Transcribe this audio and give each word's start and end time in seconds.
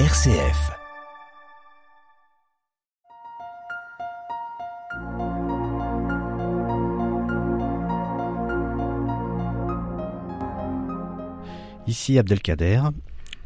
RCF. 0.00 0.72
Ici 11.86 12.18
Abdelkader 12.18 12.82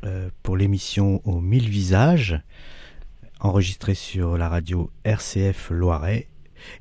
euh, 0.04 0.30
pour 0.42 0.56
l'émission 0.56 1.20
Aux 1.26 1.42
mille 1.42 1.68
visages, 1.68 2.40
enregistrée 3.40 3.94
sur 3.94 4.38
la 4.38 4.48
radio 4.48 4.90
RCF 5.04 5.68
Loiret. 5.68 6.28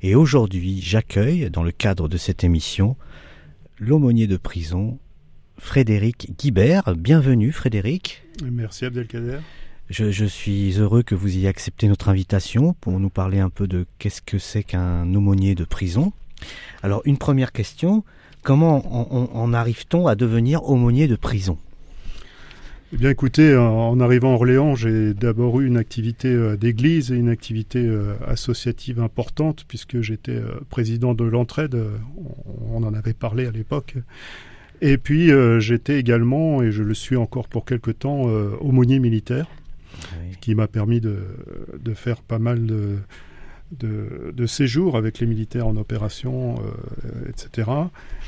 Et 0.00 0.14
aujourd'hui, 0.14 0.80
j'accueille, 0.80 1.50
dans 1.50 1.62
le 1.62 1.72
cadre 1.72 2.08
de 2.08 2.16
cette 2.16 2.42
émission, 2.42 2.96
l'aumônier 3.78 4.26
de 4.26 4.38
prison, 4.38 4.98
Frédéric 5.58 6.38
Guibert. 6.38 6.94
Bienvenue 6.96 7.52
Frédéric. 7.52 8.22
Merci 8.44 8.84
Abdelkader. 8.84 9.38
Je, 9.90 10.10
je, 10.10 10.24
suis 10.26 10.78
heureux 10.78 11.02
que 11.02 11.14
vous 11.14 11.28
ayez 11.36 11.48
accepté 11.48 11.88
notre 11.88 12.08
invitation 12.08 12.74
pour 12.74 13.00
nous 13.00 13.08
parler 13.08 13.38
un 13.38 13.48
peu 13.48 13.66
de 13.66 13.86
qu'est-ce 13.98 14.20
que 14.20 14.38
c'est 14.38 14.62
qu'un 14.62 15.14
aumônier 15.14 15.54
de 15.54 15.64
prison. 15.64 16.12
Alors 16.82 17.00
une 17.06 17.16
première 17.16 17.52
question, 17.52 18.04
comment 18.42 18.84
en, 19.12 19.30
en 19.34 19.54
arrive-t-on 19.54 20.06
à 20.06 20.14
devenir 20.14 20.62
aumônier 20.64 21.08
de 21.08 21.16
prison? 21.16 21.58
Eh 22.90 22.96
bien 22.96 23.10
écoutez, 23.10 23.54
en 23.54 24.00
arrivant 24.00 24.30
à 24.30 24.34
Orléans, 24.36 24.74
j'ai 24.74 25.12
d'abord 25.12 25.60
eu 25.60 25.66
une 25.66 25.76
activité 25.76 26.28
euh, 26.28 26.56
d'église 26.56 27.12
et 27.12 27.16
une 27.16 27.28
activité 27.28 27.80
euh, 27.80 28.14
associative 28.26 28.98
importante 28.98 29.66
puisque 29.68 30.00
j'étais 30.00 30.36
euh, 30.36 30.60
président 30.70 31.12
de 31.12 31.24
l'entraide, 31.24 31.78
on 32.70 32.82
en 32.82 32.94
avait 32.94 33.12
parlé 33.12 33.46
à 33.46 33.50
l'époque. 33.50 33.96
Et 34.80 34.98
puis 34.98 35.30
j'étais 35.58 35.98
également, 35.98 36.62
et 36.62 36.70
je 36.70 36.82
le 36.82 36.94
suis 36.94 37.16
encore 37.16 37.48
pour 37.48 37.64
quelque 37.64 37.90
temps, 37.90 38.22
aumônier 38.60 38.98
militaire, 38.98 39.46
oui. 40.12 40.36
qui 40.40 40.54
m'a 40.54 40.68
permis 40.68 41.00
de, 41.00 41.18
de, 41.82 41.94
faire 41.94 42.22
pas 42.22 42.38
mal 42.38 42.66
de, 42.66 42.98
de, 43.72 44.32
de, 44.34 44.46
séjours 44.46 44.96
avec 44.96 45.18
les 45.20 45.26
militaires 45.26 45.66
en 45.66 45.76
opération, 45.76 46.56
euh, 46.56 47.28
etc. 47.28 47.70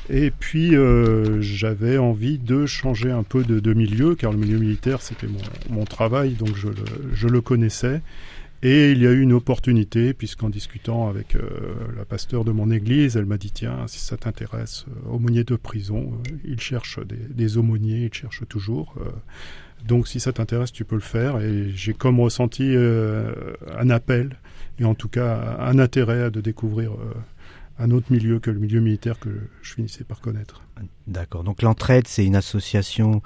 Et 0.09 0.31
puis 0.31 0.77
euh, 0.77 1.41
j'avais 1.41 1.99
envie 1.99 2.39
de 2.39 2.67
changer 2.67 3.11
un 3.11 3.23
peu 3.23 3.43
de, 3.45 3.61
de, 3.61 3.75
milieu, 3.75 4.15
car 4.15 4.33
le 4.33 4.39
milieu 4.39 4.59
militaire 4.59 5.01
c'était 5.03 5.27
mon, 5.27 5.41
mon, 5.77 5.85
travail, 5.85 6.35
donc 6.35 6.55
je 6.57 6.69
le, 6.69 6.85
je 7.13 7.29
le, 7.29 7.41
connaissais. 7.41 8.03
Et 8.63 8.93
il 8.93 9.03
y 9.03 9.07
a 9.07 9.11
eu 9.11 9.23
une 9.23 9.33
opportunité, 9.33 10.13
puisqu'en 10.13 10.51
discutant 10.51 11.09
avec 11.09 11.35
euh, 11.35 11.41
la 11.97 12.05
pasteur 12.05 12.45
de 12.45 12.53
mon 12.53 12.71
église, 12.71 13.17
elle 13.17 13.25
m'a 13.25 13.39
dit 13.39 13.51
tiens, 13.51 13.87
si 13.87 14.01
ça 14.01 14.19
t'intéresse, 14.19 14.85
euh, 14.89 15.15
aumônier 15.15 15.45
de 15.45 15.57
prison, 15.57 16.13
euh, 16.13 16.33
il 16.45 16.61
cherche 16.61 16.99
des, 17.07 17.17
des, 17.17 17.57
aumôniers, 17.57 18.11
il 18.13 18.15
cherche 18.15 18.47
toujours. 18.49 18.95
donc 19.87 20.09
si 20.09 20.21
ça 20.21 20.33
t'intéresse, 20.33 20.73
tu 20.73 20.85
peux 20.85 20.95
le 20.95 21.01
faire. 21.01 21.41
Et 21.41 21.71
j'ai 21.75 21.95
comme 21.95 22.21
ressenti 22.21 22.75
un 22.77 23.91
appel 23.91 24.37
et 24.79 24.85
en 24.85 24.95
tout 24.95 25.09
cas 25.09 25.57
un 25.59 25.79
intérêt 25.79 26.31
de 26.31 26.43
découvrir 26.43 26.93
un 27.81 27.91
autre 27.91 28.13
milieu 28.13 28.39
que 28.39 28.51
le 28.51 28.61
milieu 28.61 28.81
militaire 28.81 29.19
que 29.19 29.31
je 29.63 29.75
finissais 29.75 30.05
par 30.05 30.21
connaître. 30.21 30.63
D'accord. 31.07 31.45
Donc 31.45 31.63
l'entraide, 31.63 32.07
c'est 32.07 32.25
une 32.25 32.37
association 32.37 33.23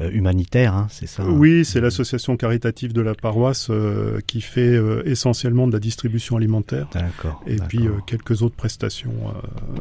euh, 0.00 0.10
humanitaire, 0.10 0.74
hein, 0.74 0.86
c'est 0.90 1.06
ça 1.06 1.24
Oui, 1.24 1.64
c'est 1.64 1.80
l'association 1.80 2.36
caritative 2.36 2.92
de 2.92 3.00
la 3.00 3.14
paroisse 3.14 3.68
euh, 3.70 4.20
qui 4.26 4.40
fait 4.40 4.60
euh, 4.60 5.02
essentiellement 5.06 5.66
de 5.66 5.72
la 5.72 5.78
distribution 5.78 6.36
alimentaire. 6.36 6.88
D'accord. 6.92 7.42
Et 7.46 7.56
puis 7.56 7.88
quelques 8.06 8.42
autres 8.42 8.56
prestations 8.56 9.14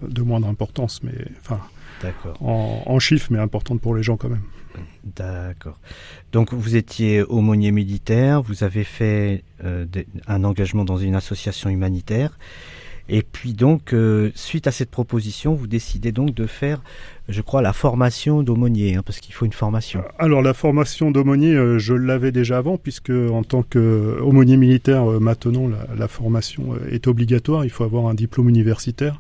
de 0.08 0.22
moindre 0.22 0.48
importance, 0.48 1.02
mais 1.04 1.14
enfin 1.40 1.60
en, 2.42 2.84
en 2.86 3.00
chiffres, 3.00 3.28
mais 3.32 3.40
importantes 3.40 3.82
pour 3.82 3.96
les 3.96 4.04
gens 4.04 4.18
quand 4.18 4.30
même. 4.30 4.44
D'accord. 5.04 5.80
Donc 6.32 6.54
vous 6.54 6.76
étiez 6.76 7.24
aumônier 7.24 7.72
militaire, 7.72 8.42
vous 8.42 8.64
avez 8.64 8.84
fait 8.84 9.44
un 10.28 10.44
engagement 10.44 10.86
dans 10.86 10.98
une 10.98 11.16
association 11.16 11.70
humanitaire. 11.70 12.38
Et 13.10 13.24
puis 13.24 13.54
donc, 13.54 13.94
euh, 13.94 14.32
suite 14.36 14.68
à 14.68 14.72
cette 14.72 14.90
proposition, 14.90 15.54
vous 15.54 15.68
décidez 15.68 16.12
donc 16.12 16.34
de 16.34 16.46
faire, 16.46 16.82
je 17.28 17.42
crois, 17.42 17.62
la 17.62 17.74
formation 17.74 18.44
d'aumônier, 18.44 18.96
hein, 18.96 19.04
parce 19.06 19.20
qu'il 19.20 19.34
faut 19.34 19.46
une 19.46 19.54
formation. 19.54 20.04
Alors 20.18 20.42
la 20.42 20.54
formation 20.54 21.12
d'aumônier, 21.12 21.54
euh, 21.54 21.78
je 21.78 21.94
l'avais 21.94 22.32
déjà 22.32 22.58
avant, 22.58 22.78
puisque 22.78 23.10
en 23.12 23.44
tant 23.44 23.64
qu'aumônier 23.64 24.58
militaire, 24.58 25.10
euh, 25.10 25.20
maintenant 25.20 25.68
la, 25.68 26.08
formation 26.08 26.76
est 26.90 27.08
obligatoire, 27.08 27.66
il 27.66 27.70
faut 27.70 27.84
avoir 27.84 28.08
un 28.08 28.14
diplôme 28.14 28.50
universitaire. 28.50 29.20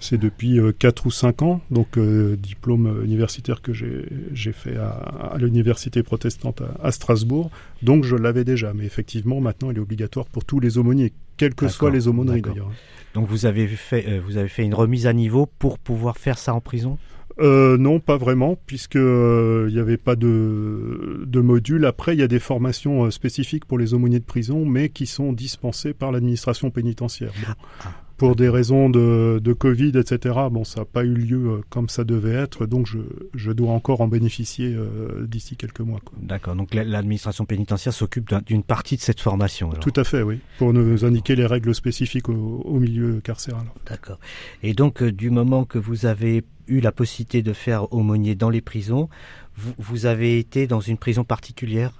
C'est 0.00 0.18
depuis 0.18 0.58
euh, 0.58 0.72
4 0.78 1.06
ou 1.06 1.10
5 1.10 1.42
ans, 1.42 1.60
donc 1.70 1.96
euh, 1.96 2.36
diplôme 2.36 3.02
universitaire 3.04 3.62
que 3.62 3.72
j'ai 3.72 4.52
fait 4.52 4.76
à, 4.76 4.90
à 4.90 5.38
l'université 5.38 6.02
protestante 6.02 6.60
à, 6.60 6.88
à, 6.88 6.92
Strasbourg. 6.92 7.50
Donc 7.82 8.04
je 8.04 8.14
l'avais 8.14 8.44
déjà, 8.44 8.74
mais 8.74 8.84
effectivement 8.84 9.40
maintenant 9.40 9.70
il 9.70 9.78
est 9.78 9.80
obligatoire 9.80 10.26
pour 10.26 10.44
tous 10.44 10.60
les 10.60 10.76
aumôniers, 10.76 11.12
quelles 11.36 11.54
que 11.54 11.68
soient 11.68 11.90
les 11.90 12.08
aumôneries 12.08 12.42
d'ailleurs. 12.42 12.70
Donc 13.14 13.28
vous 13.28 13.46
avez 13.46 13.66
fait 13.68 14.06
euh, 14.08 14.20
vous 14.24 14.36
avez 14.36 14.48
fait 14.48 14.64
une 14.64 14.74
remise 14.74 15.06
à 15.06 15.12
niveau 15.12 15.46
pour 15.46 15.78
pouvoir 15.78 16.16
faire 16.18 16.38
ça 16.38 16.54
en 16.54 16.60
prison? 16.60 16.98
Euh, 17.40 17.76
non, 17.76 17.98
pas 17.98 18.16
vraiment, 18.16 18.56
puisque 18.66 18.94
il 18.94 19.00
euh, 19.00 19.70
n'y 19.70 19.80
avait 19.80 19.96
pas 19.96 20.14
de, 20.14 21.24
de 21.26 21.40
module. 21.40 21.84
Après, 21.84 22.14
il 22.14 22.20
y 22.20 22.22
a 22.22 22.28
des 22.28 22.38
formations 22.38 23.04
euh, 23.04 23.10
spécifiques 23.10 23.64
pour 23.64 23.78
les 23.78 23.92
aumôniers 23.92 24.20
de 24.20 24.24
prison, 24.24 24.64
mais 24.64 24.88
qui 24.88 25.06
sont 25.06 25.32
dispensées 25.32 25.94
par 25.94 26.12
l'administration 26.12 26.70
pénitentiaire. 26.70 27.32
Bon. 27.44 27.52
Ah. 27.80 28.03
Pour 28.16 28.36
des 28.36 28.48
raisons 28.48 28.90
de, 28.90 29.40
de 29.42 29.52
Covid, 29.52 29.92
etc., 29.96 30.36
bon, 30.50 30.62
ça 30.62 30.80
n'a 30.80 30.84
pas 30.84 31.04
eu 31.04 31.14
lieu 31.14 31.48
euh, 31.48 31.60
comme 31.68 31.88
ça 31.88 32.04
devait 32.04 32.32
être, 32.34 32.64
donc 32.64 32.86
je, 32.86 32.98
je 33.34 33.50
dois 33.50 33.72
encore 33.72 34.00
en 34.00 34.08
bénéficier 34.08 34.72
euh, 34.72 35.26
d'ici 35.26 35.56
quelques 35.56 35.80
mois. 35.80 36.00
D'accord, 36.22 36.54
donc 36.54 36.74
l'administration 36.74 37.44
pénitentiaire 37.44 37.92
s'occupe 37.92 38.32
d'une 38.46 38.62
partie 38.62 38.96
de 38.96 39.00
cette 39.00 39.20
formation. 39.20 39.70
Alors. 39.70 39.82
Tout 39.82 39.92
à 39.96 40.04
fait, 40.04 40.22
oui, 40.22 40.38
pour 40.58 40.72
nous 40.72 41.04
indiquer 41.04 41.34
les 41.34 41.46
règles 41.46 41.74
spécifiques 41.74 42.28
au, 42.28 42.62
au 42.64 42.78
milieu 42.78 43.20
carcéral. 43.20 43.64
D'accord. 43.86 44.20
Et 44.62 44.74
donc, 44.74 45.02
euh, 45.02 45.10
du 45.10 45.30
moment 45.30 45.64
que 45.64 45.78
vous 45.78 46.06
avez 46.06 46.44
eu 46.68 46.80
la 46.80 46.92
possibilité 46.92 47.42
de 47.42 47.52
faire 47.52 47.92
aumônier 47.92 48.34
dans 48.34 48.50
les 48.50 48.60
prisons, 48.60 49.08
vous, 49.56 49.74
vous 49.78 50.06
avez 50.06 50.38
été 50.38 50.66
dans 50.66 50.80
une 50.80 50.98
prison 50.98 51.24
particulière? 51.24 51.92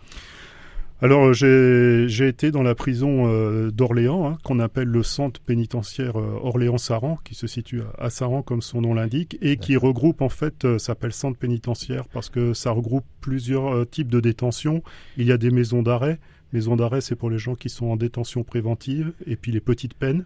Alors 1.02 1.32
j'ai 1.34 2.28
été 2.28 2.50
dans 2.50 2.62
la 2.62 2.74
prison 2.74 3.26
euh, 3.26 3.70
d'Orléans, 3.70 4.28
hein, 4.28 4.38
qu'on 4.44 4.60
appelle 4.60 4.88
le 4.88 5.02
centre 5.02 5.40
pénitentiaire 5.40 6.18
euh, 6.18 6.38
Orléans-Saran, 6.42 7.18
qui 7.24 7.34
se 7.34 7.46
situe 7.46 7.82
à, 7.82 8.04
à 8.04 8.10
Saran 8.10 8.42
comme 8.42 8.62
son 8.62 8.80
nom 8.80 8.94
l'indique, 8.94 9.36
et 9.42 9.56
qui 9.56 9.76
regroupe 9.76 10.22
en 10.22 10.28
fait, 10.28 10.64
euh, 10.64 10.78
s'appelle 10.78 11.12
centre 11.12 11.38
pénitentiaire 11.38 12.06
parce 12.08 12.30
que 12.30 12.54
ça 12.54 12.70
regroupe 12.70 13.04
plusieurs 13.20 13.88
types 13.90 14.08
de 14.08 14.20
détention. 14.20 14.82
Il 15.16 15.26
y 15.26 15.32
a 15.32 15.36
des 15.36 15.50
maisons 15.50 15.82
d'arrêt. 15.82 16.18
Maisons 16.52 16.76
d'arrêt, 16.76 17.00
c'est 17.00 17.16
pour 17.16 17.30
les 17.30 17.38
gens 17.38 17.56
qui 17.56 17.68
sont 17.68 17.86
en 17.86 17.96
détention 17.96 18.44
préventive, 18.44 19.12
et 19.26 19.34
puis 19.34 19.50
les 19.50 19.60
petites 19.60 19.94
peines. 19.94 20.24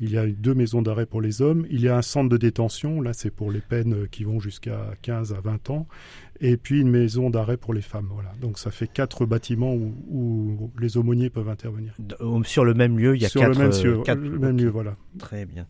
Il 0.00 0.10
y 0.10 0.18
a 0.18 0.26
deux 0.26 0.54
maisons 0.54 0.82
d'arrêt 0.82 1.06
pour 1.06 1.20
les 1.20 1.42
hommes. 1.42 1.66
Il 1.70 1.82
y 1.82 1.88
a 1.88 1.96
un 1.96 2.02
centre 2.02 2.28
de 2.28 2.36
détention, 2.36 3.00
là 3.00 3.12
c'est 3.12 3.30
pour 3.30 3.52
les 3.52 3.60
peines 3.60 4.08
qui 4.10 4.24
vont 4.24 4.40
jusqu'à 4.40 4.94
15 5.02 5.34
à 5.34 5.40
20 5.40 5.70
ans. 5.70 5.86
Et 6.42 6.56
puis 6.56 6.80
une 6.80 6.90
maison 6.90 7.28
d'arrêt 7.28 7.56
pour 7.56 7.74
les 7.74 7.82
femmes. 7.82 8.08
Voilà. 8.12 8.32
Donc 8.40 8.58
ça 8.58 8.70
fait 8.70 8.86
quatre 8.86 9.26
bâtiments 9.26 9.74
où, 9.74 9.94
où, 10.10 10.70
les 10.80 10.96
aumôniers 10.96 11.28
peuvent 11.28 11.48
intervenir. 11.48 11.94
Sur 12.44 12.64
le 12.64 12.74
même 12.74 12.98
lieu, 12.98 13.14
il 13.14 13.22
y 13.22 13.26
a 13.26 13.28
Sur 13.28 13.42
quatre, 13.42 13.58
le 13.58 13.68
même, 13.68 13.82
lieu, 13.82 14.02
quatre... 14.02 14.20
le 14.20 14.38
même 14.38 14.56
lieu, 14.56 14.68
voilà. 14.68 14.96
Très 15.18 15.44
bien. 15.44 15.66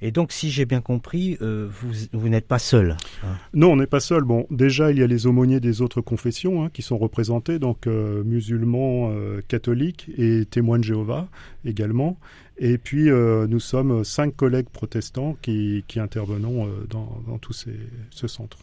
Et 0.00 0.10
donc, 0.10 0.32
si 0.32 0.50
j'ai 0.50 0.66
bien 0.66 0.80
compris, 0.80 1.36
euh, 1.40 1.68
vous, 1.68 1.90
vous 2.12 2.28
n'êtes 2.28 2.46
pas 2.46 2.58
seul. 2.58 2.96
Hein. 3.22 3.36
Non, 3.54 3.72
on 3.72 3.76
n'est 3.76 3.86
pas 3.86 4.00
seul. 4.00 4.22
Bon, 4.22 4.46
déjà, 4.50 4.92
il 4.92 4.98
y 4.98 5.02
a 5.02 5.06
les 5.06 5.26
aumôniers 5.26 5.60
des 5.60 5.82
autres 5.82 6.00
confessions 6.00 6.62
hein, 6.62 6.70
qui 6.72 6.82
sont 6.82 6.98
représentés, 6.98 7.58
donc 7.58 7.86
euh, 7.86 8.22
musulmans, 8.22 9.10
euh, 9.10 9.40
catholiques 9.48 10.10
et 10.16 10.44
témoins 10.44 10.78
de 10.78 10.84
Jéhovah 10.84 11.28
également. 11.64 12.18
Et 12.58 12.78
puis, 12.78 13.10
euh, 13.10 13.46
nous 13.48 13.60
sommes 13.60 14.04
cinq 14.04 14.36
collègues 14.36 14.68
protestants 14.68 15.36
qui, 15.42 15.84
qui 15.88 15.98
intervenons 15.98 16.66
euh, 16.66 16.86
dans, 16.88 17.20
dans 17.26 17.38
tous 17.38 17.52
ces, 17.52 17.76
ce 18.10 18.28
centre. 18.28 18.58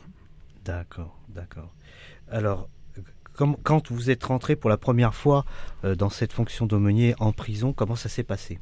D'accord, 0.63 1.17
d'accord. 1.29 1.73
Alors, 2.29 2.69
quand 3.63 3.91
vous 3.91 4.09
êtes 4.09 4.23
rentré 4.23 4.55
pour 4.55 4.69
la 4.69 4.77
première 4.77 5.15
fois 5.15 5.45
euh, 5.83 5.95
dans 5.95 6.09
cette 6.09 6.33
fonction 6.33 6.65
d'aumônier 6.65 7.15
en 7.19 7.31
prison, 7.31 7.73
comment 7.73 7.95
ça 7.95 8.09
s'est 8.09 8.23
passé? 8.23 8.59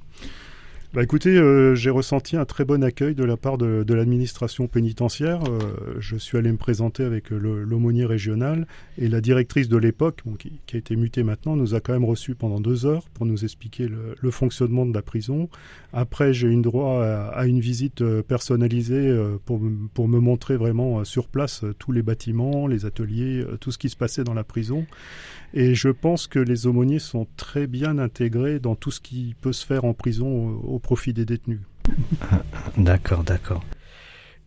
Bah 0.92 1.04
écoutez, 1.04 1.38
euh, 1.38 1.76
j'ai 1.76 1.92
ressenti 1.92 2.36
un 2.36 2.46
très 2.46 2.66
bon 2.66 2.84
accueil 2.84 3.14
de 3.14 3.24
la 3.24 3.38
part 3.38 3.60
de, 3.60 3.94
l'administration 3.94 4.68
pénitentiaire. 4.68 5.44
Euh, 5.48 5.60
je 6.00 6.16
suis 6.16 6.36
allé 6.36 6.52
me 6.52 6.58
présenter 6.58 7.04
avec 7.04 7.30
l'aumônier 7.30 8.06
régional 8.06 8.66
et 8.98 9.08
la 9.08 9.22
directrice 9.22 9.70
de 9.70 9.78
l'époque, 9.78 10.24
qui, 10.40 10.52
a 10.74 10.78
été 10.78 10.96
mutée 10.96 11.22
maintenant, 11.22 11.56
nous 11.56 11.76
a 11.76 11.80
quand 11.80 11.94
même 11.94 12.06
reçus 12.06 12.34
pendant 12.34 12.60
deux 12.60 12.88
heures 12.88 13.08
pour 13.14 13.28
nous 13.28 13.44
expliquer 13.44 13.88
le, 13.88 14.32
fonctionnement 14.32 14.86
de 14.86 14.94
la 14.94 15.04
prison. 15.04 15.48
Après, 15.94 16.34
j'ai 16.34 16.48
eu 16.48 16.62
droit 16.62 17.04
à, 17.04 17.46
une 17.46 17.60
visite 17.60 18.02
euh, 18.02 18.22
personnalisée 18.22 19.08
euh, 19.08 19.38
pour, 19.46 19.62
pour 19.94 20.08
me 20.08 20.20
montrer 20.20 20.58
vraiment 20.58 21.00
euh, 21.00 21.04
sur 21.04 21.28
place 21.28 21.64
tous 21.78 21.92
les 21.92 22.02
bâtiments, 22.02 22.68
les 22.68 22.86
ateliers, 22.86 23.46
tout 23.60 23.72
ce 23.72 23.78
qui 23.78 23.90
se 23.90 23.96
passait 23.96 24.24
dans 24.24 24.34
la 24.34 24.44
prison. 24.44 24.86
Et 25.54 25.74
je 25.74 25.90
pense 25.90 26.28
que 26.28 26.40
les 26.40 26.68
aumôniers 26.68 27.00
sont 27.00 27.28
très 27.36 27.66
bien 27.66 27.98
intégrés 27.98 28.60
dans 28.60 28.76
tout 28.76 28.92
ce 28.92 29.00
qui 29.00 29.36
peut 29.42 29.54
se 29.54 29.66
faire 29.66 29.84
en 29.86 29.94
prison 29.94 30.60
au, 30.64 30.79
au 30.80 30.82
profit 30.82 31.12
des 31.14 31.26
détenus. 31.26 31.60
D'accord, 32.78 33.26
d'accord. 33.26 33.64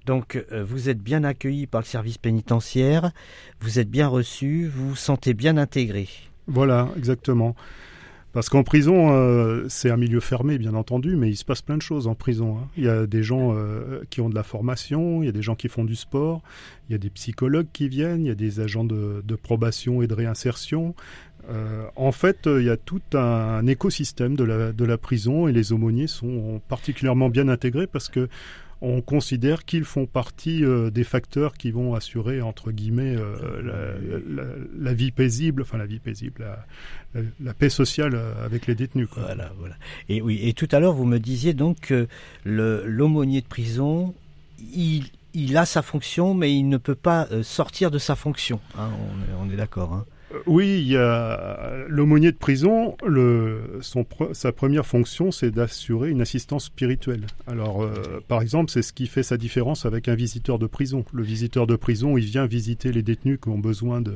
Donc 0.07 0.43
euh, 0.51 0.65
vous 0.65 0.89
êtes 0.89 0.99
bien 0.99 1.25
accueilli 1.25 1.67
par 1.67 1.83
le 1.83 1.87
service 1.87 2.17
pénitentiaire, 2.17 3.13
vous 3.61 3.79
êtes 3.79 3.91
bien 3.91 4.09
reçu, 4.09 4.67
vous 4.67 4.91
vous 4.91 4.97
sentez 4.97 5.35
bien 5.35 5.59
intégré. 5.59 6.09
Voilà, 6.47 6.89
exactement. 6.97 7.55
Parce 8.33 8.49
qu'en 8.49 8.63
prison, 8.63 9.13
euh, 9.13 9.67
c'est 9.69 9.91
un 9.91 9.99
milieu 9.99 10.21
fermé, 10.21 10.57
bien 10.57 10.75
entendu, 10.75 11.17
mais 11.17 11.29
il 11.29 11.37
se 11.37 11.45
passe 11.45 11.61
plein 11.61 11.77
de 11.77 11.83
choses 11.83 12.07
en 12.07 12.15
prison. 12.15 12.57
Hein. 12.57 12.69
Il 12.79 12.85
y 12.85 12.89
a 12.89 13.07
des 13.07 13.23
gens 13.23 13.55
euh, 13.55 14.03
qui 14.09 14.23
ont 14.23 14.31
de 14.31 14.35
la 14.35 14.43
formation, 14.43 15.23
il 15.23 15.27
y 15.27 15.29
a 15.29 15.33
des 15.33 15.43
gens 15.43 15.55
qui 15.55 15.69
font 15.69 15.85
du 15.85 15.97
sport, 15.97 16.41
il 16.89 16.93
y 16.93 16.95
a 16.95 16.99
des 16.99 17.11
psychologues 17.11 17.67
qui 17.75 17.89
viennent, 17.89 18.25
il 18.25 18.29
y 18.29 18.31
a 18.31 18.35
des 18.35 18.61
agents 18.61 18.85
de, 18.85 19.23
probation 19.43 20.01
et 20.01 20.07
de 20.07 20.15
réinsertion. 20.15 20.95
Euh, 21.51 21.85
en 21.95 22.13
fait, 22.13 22.47
il 22.47 22.65
y 22.65 22.71
a 22.71 22.79
tout 22.79 23.03
un, 23.13 23.67
écosystème 23.67 24.35
de 24.35 24.45
la, 24.45 24.73
de 24.73 24.85
la 24.85 24.97
prison 24.97 25.47
et 25.47 25.53
les 25.53 25.73
aumôniers 25.73 26.07
sont 26.07 26.63
particulièrement 26.69 27.29
bien 27.29 27.49
intégrés 27.49 27.87
parce 27.87 28.09
que 28.09 28.29
on 28.83 29.01
considère 29.01 29.65
qu'ils 29.65 29.85
font 29.85 30.07
partie 30.07 30.65
euh, 30.65 30.91
des 30.91 31.05
facteurs 31.05 31.55
qui 31.55 31.71
vont 31.71 31.95
assurer, 31.95 32.43
entre 32.43 32.73
guillemets, 32.73 33.15
euh, 33.17 34.21
la, 34.77 34.93
vie 34.93 35.13
paisible, 35.13 35.63
enfin 35.63 35.79
la 35.79 35.87
vie 35.87 36.01
paisible, 36.01 36.45
la, 37.15 37.55
paix 37.55 37.71
sociale 37.71 38.15
euh, 38.17 38.45
avec 38.45 38.67
les 38.67 38.75
détenus. 38.75 39.09
Voilà, 39.15 39.53
voilà. 39.59 39.77
Et 40.09 40.21
oui, 40.21 40.41
et 40.43 40.53
tout 40.53 40.69
à 40.73 40.81
l'heure, 40.81 40.95
vous 40.95 41.05
me 41.05 41.19
disiez 41.19 41.55
donc 41.55 41.79
que 41.81 42.09
l'aumônier 42.45 43.41
de 43.41 43.47
prison, 43.47 44.15
il, 44.75 45.57
a 45.57 45.65
sa 45.65 45.83
fonction, 45.83 46.35
mais 46.35 46.53
il 46.53 46.69
ne 46.69 46.77
peut 46.77 46.97
pas 46.97 47.29
sortir 47.45 47.93
de 47.93 47.99
sa 47.99 48.17
fonction. 48.17 48.59
Hein, 48.77 48.91
on, 49.41 49.49
est, 49.49 49.57
d'accord. 49.57 49.93
Hein. 49.93 50.05
Oui, 50.47 50.79
il 50.81 50.89
y 50.89 50.97
a 50.97 51.85
l'aumônier 51.89 52.33
de 52.33 52.37
prison. 52.37 52.97
Le, 53.07 53.79
son, 53.81 54.07
sa 54.33 54.53
première 54.53 54.87
fonction, 54.87 55.31
c'est 55.31 55.51
d'assurer 55.51 56.11
une 56.11 56.21
assistance 56.21 56.67
spirituelle. 56.67 57.27
Alors, 57.47 57.83
euh, 57.83 58.23
par 58.29 58.43
exemple, 58.43 58.71
c'est 58.71 58.83
ce 58.83 58.93
qui 58.93 59.07
fait 59.07 59.23
sa 59.23 59.37
différence 59.37 59.87
avec 59.87 60.09
un 60.09 60.15
visiteur 60.15 60.59
de 60.59 60.67
prison. 60.67 61.05
Le 61.13 61.23
visiteur 61.23 61.67
de 61.67 61.77
prison, 61.77 62.17
il 62.17 62.25
vient 62.25 62.47
visiter 62.47 62.93
les 62.93 63.03
détenus 63.03 63.39
qui 63.43 63.49
ont 63.49 63.59
besoin 63.59 64.01
de, 64.01 64.15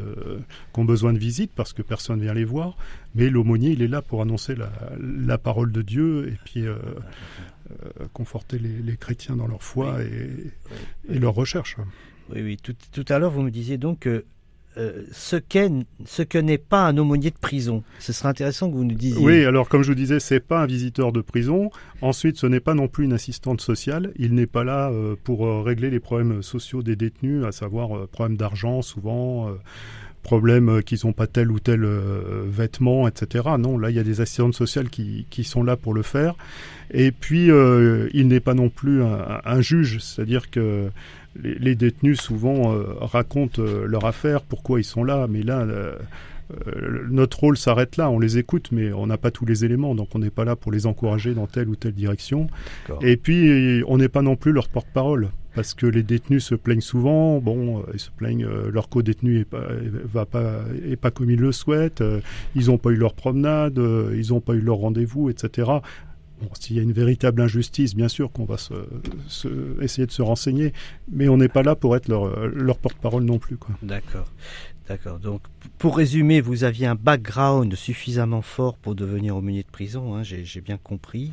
qui 0.72 0.80
ont 0.80 0.84
besoin 0.84 1.12
de 1.12 1.18
visite 1.18 1.50
parce 1.54 1.72
que 1.72 1.82
personne 1.82 2.20
vient 2.20 2.34
les 2.34 2.44
voir. 2.44 2.76
Mais 3.14 3.30
l'aumônier, 3.30 3.70
il 3.70 3.82
est 3.82 3.88
là 3.88 4.02
pour 4.02 4.22
annoncer 4.22 4.54
la, 4.54 4.70
la 5.00 5.38
parole 5.38 5.72
de 5.72 5.82
Dieu 5.82 6.28
et 6.28 6.38
puis 6.44 6.66
euh, 6.66 6.76
euh, 7.70 8.06
conforter 8.12 8.58
les, 8.58 8.82
les, 8.82 8.96
chrétiens 8.96 9.36
dans 9.36 9.46
leur 9.46 9.62
foi 9.62 10.02
et, 10.02 11.14
et 11.14 11.18
leur 11.18 11.34
recherche. 11.34 11.76
Oui, 12.30 12.42
oui. 12.42 12.56
Tout, 12.62 12.74
tout 12.92 13.04
à 13.08 13.18
l'heure, 13.18 13.30
vous 13.30 13.42
me 13.42 13.50
disiez 13.50 13.78
donc 13.78 14.00
que 14.00 14.24
euh, 14.78 15.04
ce 15.10 15.36
qu'est, 15.36 15.70
ce 16.04 16.22
que 16.22 16.36
n'est 16.36 16.58
pas 16.58 16.86
un 16.86 16.98
aumônier 16.98 17.30
de 17.30 17.38
prison. 17.38 17.82
Ce 17.98 18.12
serait 18.12 18.28
intéressant 18.28 18.70
que 18.70 18.76
vous 18.76 18.84
nous 18.84 18.94
disiez. 18.94 19.24
Oui, 19.24 19.44
alors 19.44 19.68
comme 19.68 19.82
je 19.82 19.88
vous 19.88 19.94
disais, 19.94 20.20
c'est 20.20 20.40
pas 20.40 20.60
un 20.60 20.66
visiteur 20.66 21.12
de 21.12 21.22
prison. 21.22 21.70
Ensuite, 22.02 22.36
ce 22.36 22.46
n'est 22.46 22.60
pas 22.60 22.74
non 22.74 22.86
plus 22.86 23.04
une 23.04 23.14
assistante 23.14 23.62
sociale. 23.62 24.12
Il 24.16 24.34
n'est 24.34 24.46
pas 24.46 24.64
là 24.64 24.90
euh, 24.90 25.16
pour 25.24 25.46
euh, 25.46 25.62
régler 25.62 25.88
les 25.88 26.00
problèmes 26.00 26.42
sociaux 26.42 26.82
des 26.82 26.94
détenus, 26.94 27.44
à 27.44 27.52
savoir 27.52 28.06
problèmes 28.08 28.36
d'argent 28.36 28.82
souvent. 28.82 29.50
problèmes 30.22 30.82
qu'ils 30.82 30.98
n'ont 31.04 31.12
pas 31.12 31.28
tel 31.28 31.50
ou 31.50 31.60
tel 31.60 31.86
vêtement, 32.46 33.06
etc. 33.08 33.44
Non, 33.58 33.78
là, 33.78 33.90
il 33.90 33.96
y 33.96 34.00
a 34.00 34.02
des 34.02 34.20
assistantes 34.20 34.54
sociales 34.54 34.90
qui, 34.90 35.44
sont 35.44 35.62
là 35.62 35.76
pour 35.76 35.94
le 35.94 36.02
faire. 36.02 36.34
Et 36.90 37.12
puis, 37.12 37.46
il 37.46 38.28
n'est 38.28 38.40
pas 38.40 38.54
non 38.54 38.68
plus 38.68 39.02
un 39.02 39.60
juge, 39.60 40.00
c'est-à-dire 40.00 40.50
que 40.50 40.90
les, 41.42 41.74
détenus 41.74 42.20
souvent 42.20 42.72
euh, 42.72 42.84
racontent 43.00 43.62
euh, 43.62 43.86
leur 43.86 44.04
affaire, 44.04 44.42
pourquoi 44.42 44.80
ils 44.80 44.84
sont 44.84 45.04
là, 45.04 45.26
mais 45.28 45.42
là, 45.42 45.60
euh, 45.60 45.96
notre 47.10 47.40
rôle 47.40 47.56
s'arrête 47.56 47.96
là, 47.96 48.10
on 48.10 48.18
les 48.18 48.38
écoute, 48.38 48.68
mais 48.72 48.92
on 48.92 49.06
n'a 49.06 49.18
pas 49.18 49.30
tous 49.30 49.46
les 49.46 49.64
éléments, 49.64 49.94
donc 49.94 50.08
on 50.14 50.18
n'est 50.18 50.30
pas 50.30 50.44
là 50.44 50.54
pour 50.54 50.70
les 50.70 50.86
encourager 50.86 51.34
dans 51.34 51.46
telle 51.46 51.68
ou 51.68 51.76
telle 51.76 51.94
direction. 51.94 52.46
Et 53.02 53.16
puis, 53.16 53.82
on 53.88 53.98
n'est 53.98 54.08
pas 54.08 54.22
non 54.22 54.36
plus 54.36 54.52
leur 54.52 54.68
porte-parole, 54.68 55.30
parce 55.56 55.74
que 55.74 55.86
les 55.86 56.04
détenus 56.04 56.44
se 56.44 56.54
plaignent 56.54 56.80
souvent, 56.80 57.38
bon, 57.40 57.82
ils 57.92 57.98
se 57.98 58.10
plaignent, 58.10 58.46
leur 58.46 58.88
co-détenu 58.88 59.40
est 59.40 59.44
pas, 59.44 59.64
va 60.04 60.24
pas, 60.24 60.60
est 60.88 60.94
pas 60.96 61.10
comme 61.10 61.30
ils 61.30 61.40
le 61.40 61.50
souhaitent, 61.50 62.04
ils 62.54 62.66
n'ont 62.66 62.78
pas 62.78 62.90
eu 62.90 62.96
leur 62.96 63.14
promenade, 63.14 63.80
ils 64.14 64.28
n'ont 64.28 64.40
pas 64.40 64.54
eu 64.54 64.60
leur 64.60 64.76
rendez-vous, 64.76 65.30
etc. 65.30 65.68
S'il 66.60 66.76
y 66.76 66.78
a 66.78 66.82
une 66.82 66.92
véritable 66.92 67.40
injustice, 67.40 67.94
bien 67.94 68.08
sûr 68.08 68.30
qu'on 68.30 68.44
va 68.44 68.56
essayer 69.80 70.06
de 70.06 70.12
se 70.12 70.22
renseigner, 70.22 70.72
mais 71.10 71.28
on 71.28 71.36
n'est 71.36 71.48
pas 71.48 71.62
là 71.62 71.74
pour 71.74 71.96
être 71.96 72.08
leur, 72.08 72.46
leur 72.48 72.78
porte-parole 72.78 73.24
non 73.24 73.38
plus. 73.38 73.56
D'accord. 73.82 74.30
D'accord. 74.88 75.18
Donc, 75.18 75.42
pour 75.78 75.96
résumer, 75.96 76.40
vous 76.40 76.62
aviez 76.62 76.86
un 76.86 76.94
background 76.94 77.74
suffisamment 77.74 78.42
fort 78.42 78.76
pour 78.76 78.94
devenir 78.94 79.36
aumônier 79.36 79.62
de 79.62 79.70
prison, 79.70 80.14
hein, 80.14 80.22
j'ai 80.22 80.60
bien 80.60 80.76
compris 80.76 81.32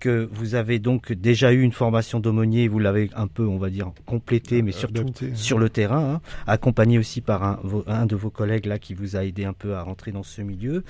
que 0.00 0.28
vous 0.32 0.54
avez 0.54 0.78
donc 0.78 1.12
déjà 1.12 1.52
eu 1.52 1.62
une 1.62 1.72
formation 1.72 2.20
d'aumônier, 2.20 2.68
vous 2.68 2.78
l'avez 2.78 3.10
un 3.16 3.26
peu, 3.26 3.46
on 3.46 3.58
va 3.58 3.70
dire, 3.70 3.92
complété, 4.06 4.62
mais 4.62 4.72
surtout 4.72 5.04
sur 5.34 5.58
le 5.58 5.68
terrain, 5.68 6.14
hein, 6.14 6.20
accompagné 6.46 6.98
aussi 6.98 7.20
par 7.20 7.42
un, 7.42 7.60
un, 7.86 8.06
de 8.06 8.16
vos 8.16 8.30
collègues 8.30 8.66
là 8.66 8.78
qui 8.78 8.94
vous 8.94 9.16
a 9.16 9.24
aidé 9.24 9.44
un 9.44 9.52
peu 9.52 9.74
à 9.74 9.82
rentrer 9.82 10.12
dans 10.12 10.22
ce 10.22 10.42
milieu. 10.42 10.84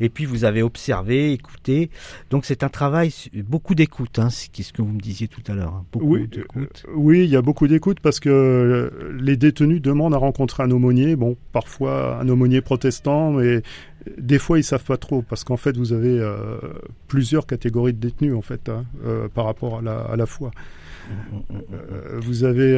Et 0.00 0.08
puis 0.08 0.24
vous 0.24 0.44
avez 0.44 0.62
observé, 0.62 1.32
écouté. 1.32 1.90
Donc 2.30 2.44
c'est 2.44 2.62
un 2.62 2.68
travail, 2.68 3.12
beaucoup 3.48 3.74
d'écoute, 3.74 4.18
hein, 4.18 4.28
c'est 4.30 4.62
ce 4.62 4.72
que 4.72 4.82
vous 4.82 4.92
me 4.92 5.00
disiez 5.00 5.28
tout 5.28 5.42
à 5.46 5.54
l'heure. 5.54 5.74
Hein, 5.74 5.84
oui, 5.94 6.28
euh, 6.56 6.66
oui, 6.94 7.24
il 7.24 7.30
y 7.30 7.36
a 7.36 7.42
beaucoup 7.42 7.68
d'écoute 7.68 8.00
parce 8.00 8.20
que 8.20 8.28
euh, 8.28 9.16
les 9.18 9.36
détenus 9.36 9.80
demandent 9.80 10.14
à 10.14 10.18
rencontrer 10.18 10.62
un 10.62 10.70
aumônier. 10.70 11.16
Bon, 11.16 11.36
parfois 11.52 12.18
un 12.20 12.28
aumônier 12.28 12.60
protestant, 12.60 13.32
mais 13.32 13.62
des 14.18 14.38
fois, 14.38 14.58
ils 14.58 14.64
savent 14.64 14.84
pas 14.84 14.96
trop 14.96 15.22
parce 15.22 15.44
qu'en 15.44 15.56
fait, 15.56 15.76
vous 15.76 15.92
avez 15.92 16.18
euh, 16.18 16.58
plusieurs 17.08 17.46
catégories 17.46 17.92
de 17.92 17.98
détenus 17.98 18.34
en 18.34 18.42
fait 18.42 18.68
hein, 18.68 18.84
euh, 19.04 19.28
par 19.28 19.44
rapport 19.44 19.78
à 19.78 20.16
la, 20.16 20.26
foi. 20.26 20.50
Euh, 21.10 22.18
vous 22.20 22.44
avez 22.44 22.72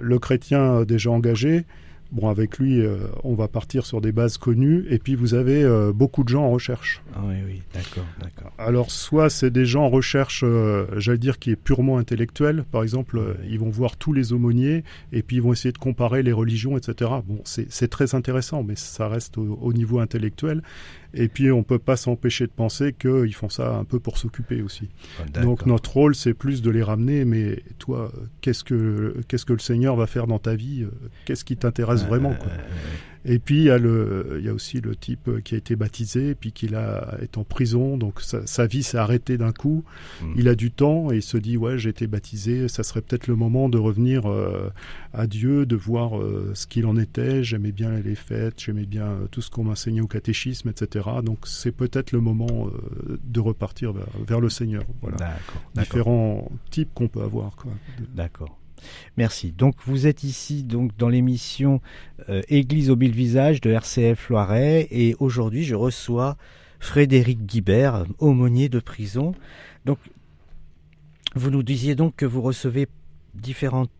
le 0.00 0.18
chrétien 0.18 0.84
déjà 0.84 1.10
engagé, 1.10 1.64
Bon, 2.12 2.28
avec 2.28 2.58
lui, 2.58 2.82
euh, 2.82 2.98
on 3.24 3.34
va 3.34 3.48
partir 3.48 3.86
sur 3.86 4.02
des 4.02 4.12
bases 4.12 4.36
connues. 4.36 4.84
Et 4.90 4.98
puis, 4.98 5.14
vous 5.14 5.32
avez 5.32 5.64
euh, 5.64 5.94
beaucoup 5.94 6.24
de 6.24 6.28
gens 6.28 6.44
en 6.44 6.50
recherche. 6.50 7.00
Ah 7.14 7.20
oui, 7.26 7.36
oui, 7.46 7.62
d'accord, 7.72 8.04
d'accord. 8.20 8.52
Alors, 8.58 8.90
soit 8.90 9.30
c'est 9.30 9.50
des 9.50 9.64
gens 9.64 9.84
en 9.84 9.88
recherche, 9.88 10.44
euh, 10.44 10.84
j'allais 10.98 11.16
dire, 11.16 11.38
qui 11.38 11.50
est 11.50 11.56
purement 11.56 11.96
intellectuel. 11.96 12.64
Par 12.70 12.82
exemple, 12.82 13.18
ils 13.48 13.58
vont 13.58 13.70
voir 13.70 13.96
tous 13.96 14.12
les 14.12 14.34
aumôniers 14.34 14.84
et 15.10 15.22
puis 15.22 15.36
ils 15.36 15.42
vont 15.42 15.54
essayer 15.54 15.72
de 15.72 15.78
comparer 15.78 16.22
les 16.22 16.32
religions, 16.32 16.76
etc. 16.76 17.10
Bon, 17.26 17.40
c'est 17.44 17.88
très 17.88 18.14
intéressant, 18.14 18.62
mais 18.62 18.76
ça 18.76 19.08
reste 19.08 19.38
au 19.38 19.72
niveau 19.72 19.98
intellectuel. 19.98 20.62
Et 21.14 21.28
puis, 21.28 21.50
on 21.50 21.58
ne 21.58 21.62
peut 21.62 21.78
pas 21.78 21.96
s'empêcher 21.96 22.46
de 22.46 22.52
penser 22.52 22.92
qu'ils 22.92 23.34
font 23.34 23.50
ça 23.50 23.74
un 23.74 23.84
peu 23.84 23.98
pour 24.00 24.18
s'occuper 24.18 24.62
aussi. 24.62 24.88
Ah, 25.18 25.40
Donc, 25.40 25.66
notre 25.66 25.92
rôle, 25.92 26.14
c'est 26.14 26.34
plus 26.34 26.60
de 26.62 26.70
les 26.70 26.82
ramener. 26.82 27.24
Mais 27.24 27.62
toi, 27.78 28.12
qu'est-ce 28.40 28.64
que, 28.64 29.16
qu'est-ce 29.28 29.44
que 29.44 29.52
le 29.52 29.58
Seigneur 29.58 29.96
va 29.96 30.06
faire 30.06 30.26
dans 30.26 30.38
ta 30.38 30.54
vie 30.54 30.86
Qu'est-ce 31.24 31.44
qui 31.44 31.56
t'intéresse 31.56 32.01
vraiment 32.06 32.34
quoi. 32.34 32.50
Et 33.24 33.38
puis 33.38 33.56
il 33.56 33.64
y, 33.64 33.70
a 33.70 33.78
le, 33.78 34.38
il 34.40 34.44
y 34.44 34.48
a 34.48 34.52
aussi 34.52 34.80
le 34.80 34.96
type 34.96 35.42
qui 35.44 35.54
a 35.54 35.58
été 35.58 35.76
baptisé, 35.76 36.34
puis 36.34 36.50
qui 36.50 36.66
là, 36.66 37.16
est 37.22 37.38
en 37.38 37.44
prison, 37.44 37.96
donc 37.96 38.20
sa, 38.20 38.66
vie 38.66 38.82
s'est 38.82 38.98
arrêtée 38.98 39.38
d'un 39.38 39.52
coup. 39.52 39.84
Hmm. 40.20 40.32
Il 40.36 40.48
a 40.48 40.56
du 40.56 40.72
temps 40.72 41.12
et 41.12 41.16
il 41.16 41.22
se 41.22 41.36
dit 41.36 41.56
ouais 41.56 41.78
j'ai 41.78 41.90
été 41.90 42.08
baptisé, 42.08 42.66
ça 42.66 42.82
serait 42.82 43.00
peut-être 43.00 43.28
le 43.28 43.36
moment 43.36 43.68
de 43.68 43.78
revenir 43.78 44.28
euh, 44.28 44.70
à 45.12 45.28
Dieu, 45.28 45.66
de 45.66 45.76
voir 45.76 46.18
euh, 46.18 46.50
ce 46.54 46.66
qu'il 46.66 46.84
en 46.84 46.96
était. 46.96 47.44
J'aimais 47.44 47.72
bien 47.72 47.92
les 47.92 48.16
fêtes, 48.16 48.60
j'aimais 48.60 48.86
bien 48.86 49.06
euh, 49.06 49.26
tout 49.30 49.40
ce 49.40 49.50
qu'on 49.50 49.64
m'enseignait 49.64 50.00
au 50.00 50.08
catéchisme, 50.08 50.68
etc. 50.68 51.08
Donc 51.24 51.46
c'est 51.46 51.72
peut-être 51.72 52.10
le 52.10 52.20
moment 52.20 52.70
de 53.22 53.40
repartir 53.40 53.92
vers, 53.92 54.06
vers, 54.26 54.40
le 54.40 54.48
Seigneur. 54.48 54.82
Voilà. 55.00 55.36
Différents 55.76 56.50
types 56.70 56.90
qu'on 56.92 57.08
peut 57.08 57.22
avoir. 57.22 57.56
D'accord. 58.14 58.61
Merci. 59.16 59.52
Donc 59.52 59.76
vous 59.86 60.06
êtes 60.06 60.24
ici 60.24 60.64
donc 60.64 60.96
dans 60.96 61.08
l'émission 61.08 61.80
euh, 62.28 62.42
Église 62.48 62.90
au 62.90 62.96
mille 62.96 63.14
visages 63.14 63.60
de 63.60 63.70
RCF 63.70 64.28
Loiret 64.28 64.88
et 64.90 65.14
aujourd'hui 65.18 65.64
je 65.64 65.74
reçois 65.74 66.36
Frédéric 66.80 67.46
Guibert, 67.46 68.04
aumônier 68.18 68.68
de 68.68 68.80
prison. 68.80 69.34
Donc 69.84 69.98
vous 71.34 71.50
nous 71.50 71.62
disiez 71.62 71.94
donc 71.94 72.16
que 72.16 72.26
vous 72.26 72.42
recevez 72.42 72.88
différentes 73.34 73.90